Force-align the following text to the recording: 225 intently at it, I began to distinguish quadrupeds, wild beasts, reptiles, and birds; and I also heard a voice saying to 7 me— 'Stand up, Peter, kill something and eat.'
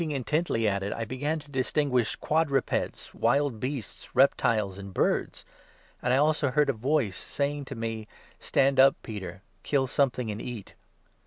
225 0.01 0.19
intently 0.33 0.67
at 0.67 0.81
it, 0.81 0.91
I 0.93 1.05
began 1.05 1.37
to 1.37 1.51
distinguish 1.51 2.15
quadrupeds, 2.15 3.13
wild 3.13 3.59
beasts, 3.59 4.15
reptiles, 4.15 4.79
and 4.79 4.91
birds; 4.91 5.45
and 6.01 6.11
I 6.11 6.17
also 6.17 6.49
heard 6.49 6.71
a 6.71 6.73
voice 6.73 7.15
saying 7.17 7.65
to 7.65 7.75
7 7.75 7.79
me— 7.79 8.07
'Stand 8.39 8.79
up, 8.79 8.95
Peter, 9.03 9.43
kill 9.61 9.85
something 9.85 10.31
and 10.31 10.41
eat.' 10.41 10.73